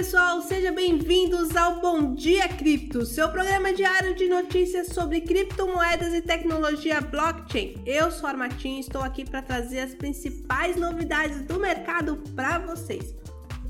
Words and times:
pessoal, 0.00 0.40
sejam 0.40 0.74
bem-vindos 0.74 1.54
ao 1.54 1.78
Bom 1.78 2.14
Dia 2.14 2.48
Cripto, 2.48 3.04
seu 3.04 3.28
programa 3.28 3.70
diário 3.70 4.14
de 4.14 4.30
notícias 4.30 4.86
sobre 4.86 5.20
criptomoedas 5.20 6.14
e 6.14 6.22
tecnologia 6.22 7.02
blockchain. 7.02 7.74
Eu 7.84 8.10
sou 8.10 8.26
a 8.26 8.30
Armatim 8.30 8.78
e 8.78 8.80
estou 8.80 9.02
aqui 9.02 9.28
para 9.28 9.42
trazer 9.42 9.80
as 9.80 9.94
principais 9.94 10.74
novidades 10.76 11.42
do 11.42 11.60
mercado 11.60 12.16
para 12.34 12.58
vocês. 12.60 13.14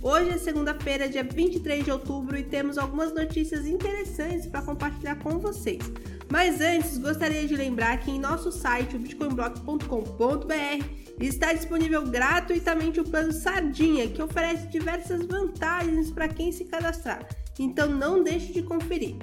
Hoje 0.01 0.31
é 0.31 0.39
segunda-feira, 0.39 1.09
dia 1.09 1.25
23 1.25 1.85
de 1.85 1.91
outubro, 1.91 2.39
e 2.39 2.45
temos 2.45 2.79
algumas 2.79 3.13
notícias 3.13 3.67
interessantes 3.67 4.47
para 4.47 4.63
compartilhar 4.63 5.17
com 5.17 5.37
vocês. 5.41 5.81
Mas 6.31 6.61
antes, 6.61 6.97
gostaria 6.97 7.45
de 7.47 7.57
lembrar 7.57 7.99
que 7.99 8.13
em 8.13 8.19
nosso 8.19 8.53
site, 8.53 8.97
bitcoinblock.com.br, 8.97 10.85
está 11.19 11.53
disponível 11.53 12.07
gratuitamente 12.07 13.01
o 13.01 13.05
plano 13.05 13.33
Sardinha, 13.33 14.07
que 14.07 14.23
oferece 14.23 14.69
diversas 14.69 15.27
vantagens 15.27 16.11
para 16.13 16.29
quem 16.29 16.53
se 16.53 16.67
cadastrar. 16.67 17.27
Então 17.59 17.89
não 17.89 18.23
deixe 18.23 18.53
de 18.53 18.63
conferir. 18.63 19.17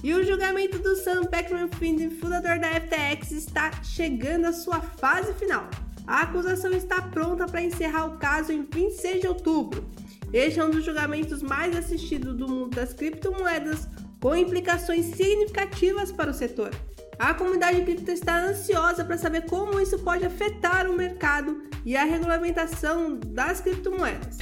E 0.00 0.14
o 0.14 0.24
julgamento 0.24 0.78
do 0.78 0.94
Sam 0.96 1.22
Bankman-Fried, 1.22 2.10
fundador 2.20 2.58
da 2.58 2.68
FTX, 2.68 3.32
está 3.32 3.82
chegando 3.82 4.46
à 4.46 4.52
sua 4.52 4.80
fase 4.80 5.32
final. 5.34 5.68
A 6.06 6.22
acusação 6.22 6.72
está 6.72 7.02
pronta 7.02 7.46
para 7.46 7.62
encerrar 7.62 8.06
o 8.06 8.18
caso 8.18 8.52
em 8.52 8.62
26 8.62 9.20
de 9.20 9.26
outubro. 9.28 9.84
Este 10.32 10.60
é 10.60 10.64
um 10.64 10.70
dos 10.70 10.84
julgamentos 10.84 11.42
mais 11.42 11.76
assistidos 11.76 12.36
do 12.36 12.48
mundo 12.48 12.74
das 12.74 12.92
criptomoedas, 12.92 13.88
com 14.22 14.36
implicações 14.36 15.06
significativas 15.16 16.12
para 16.12 16.30
o 16.30 16.34
setor. 16.34 16.70
A 17.18 17.34
comunidade 17.34 17.82
cripto 17.82 18.10
está 18.12 18.38
ansiosa 18.38 19.04
para 19.04 19.18
saber 19.18 19.42
como 19.42 19.80
isso 19.80 19.98
pode 19.98 20.24
afetar 20.24 20.88
o 20.88 20.96
mercado 20.96 21.64
e 21.84 21.96
a 21.96 22.04
regulamentação 22.04 23.18
das 23.18 23.60
criptomoedas. 23.60 24.38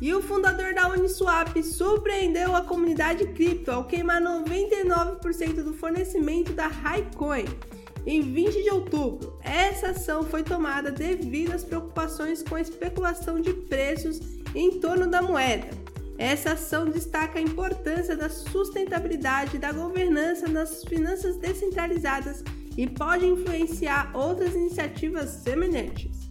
E 0.00 0.12
o 0.14 0.22
fundador 0.22 0.74
da 0.74 0.88
Uniswap 0.88 1.62
surpreendeu 1.62 2.56
a 2.56 2.62
comunidade 2.62 3.26
cripto 3.28 3.70
ao 3.70 3.84
queimar 3.84 4.20
99% 4.20 5.62
do 5.62 5.74
fornecimento 5.74 6.52
da 6.52 6.66
Highcoin 6.66 7.44
em 8.06 8.20
20 8.20 8.62
de 8.62 8.70
outubro. 8.70 9.38
Essa 9.42 9.88
ação 9.88 10.22
foi 10.22 10.42
tomada 10.42 10.90
devido 10.90 11.52
às 11.52 11.64
preocupações 11.64 12.42
com 12.42 12.54
a 12.54 12.60
especulação 12.60 13.40
de 13.40 13.52
preços 13.52 14.20
em 14.54 14.80
torno 14.80 15.06
da 15.06 15.20
moeda. 15.20 15.68
Essa 16.18 16.52
ação 16.52 16.86
destaca 16.86 17.38
a 17.38 17.42
importância 17.42 18.16
da 18.16 18.28
sustentabilidade 18.28 19.58
da 19.58 19.70
governança 19.70 20.48
nas 20.48 20.82
finanças 20.84 21.36
descentralizadas 21.36 22.42
e 22.76 22.86
pode 22.86 23.26
influenciar 23.26 24.10
outras 24.14 24.54
iniciativas 24.54 25.30
semelhantes. 25.30 26.26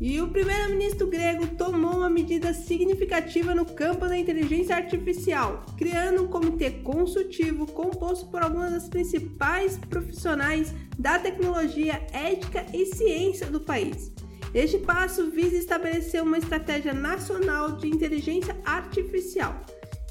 E 0.00 0.20
o 0.20 0.28
primeiro-ministro 0.28 1.06
grego 1.06 1.46
tomou 1.56 1.98
uma 1.98 2.10
medida 2.10 2.52
significativa 2.52 3.54
no 3.54 3.64
campo 3.64 4.08
da 4.08 4.18
inteligência 4.18 4.74
artificial, 4.74 5.64
criando 5.78 6.24
um 6.24 6.26
comitê 6.26 6.70
consultivo 6.70 7.66
composto 7.66 8.26
por 8.26 8.42
algumas 8.42 8.72
das 8.72 8.88
principais 8.88 9.78
profissionais 9.88 10.74
da 10.98 11.20
tecnologia, 11.20 12.04
ética 12.12 12.66
e 12.74 12.86
ciência 12.86 13.46
do 13.46 13.60
país. 13.60 14.10
Este 14.54 14.78
passo 14.78 15.30
visa 15.30 15.56
estabelecer 15.56 16.22
uma 16.22 16.36
estratégia 16.36 16.92
nacional 16.92 17.72
de 17.72 17.88
inteligência 17.88 18.54
artificial. 18.66 19.64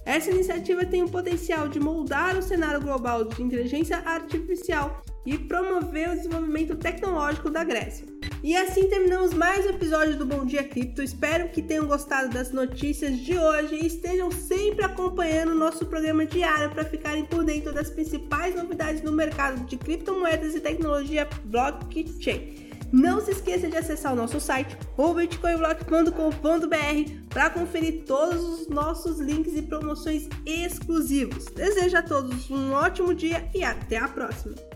Essa 0.03 0.31
iniciativa 0.31 0.83
tem 0.83 1.03
o 1.03 1.09
potencial 1.09 1.67
de 1.67 1.79
moldar 1.79 2.35
o 2.35 2.41
cenário 2.41 2.81
global 2.81 3.23
de 3.23 3.43
inteligência 3.43 3.97
artificial 3.97 5.03
e 5.27 5.37
promover 5.37 6.09
o 6.09 6.15
desenvolvimento 6.15 6.75
tecnológico 6.75 7.51
da 7.51 7.63
Grécia. 7.63 8.07
E 8.41 8.57
assim 8.57 8.89
terminamos 8.89 9.31
mais 9.31 9.63
um 9.67 9.69
episódio 9.69 10.17
do 10.17 10.25
Bom 10.25 10.43
Dia 10.43 10.63
Cripto. 10.63 11.03
Espero 11.03 11.49
que 11.49 11.61
tenham 11.61 11.85
gostado 11.85 12.29
das 12.29 12.51
notícias 12.51 13.19
de 13.19 13.37
hoje 13.37 13.75
e 13.75 13.85
estejam 13.85 14.31
sempre 14.31 14.83
acompanhando 14.83 15.51
o 15.51 15.59
nosso 15.59 15.85
programa 15.85 16.25
diário 16.25 16.71
para 16.71 16.83
ficarem 16.83 17.25
por 17.25 17.43
dentro 17.43 17.71
das 17.71 17.91
principais 17.91 18.55
novidades 18.55 19.03
no 19.03 19.11
mercado 19.11 19.63
de 19.67 19.77
criptomoedas 19.77 20.55
e 20.55 20.59
tecnologia 20.59 21.29
blockchain. 21.45 22.70
Não 22.91 23.21
se 23.21 23.31
esqueça 23.31 23.69
de 23.69 23.77
acessar 23.77 24.13
o 24.13 24.15
nosso 24.15 24.39
site, 24.39 24.77
o 24.97 25.13
bitcoinblock.com.br, 25.13 27.11
para 27.29 27.49
conferir 27.49 28.03
todos 28.05 28.61
os 28.61 28.67
nossos 28.67 29.19
links 29.19 29.55
e 29.55 29.61
promoções 29.61 30.27
exclusivos. 30.45 31.45
Desejo 31.45 31.97
a 31.97 32.03
todos 32.03 32.49
um 32.49 32.73
ótimo 32.73 33.13
dia 33.13 33.49
e 33.55 33.63
até 33.63 33.97
a 33.97 34.07
próxima! 34.07 34.70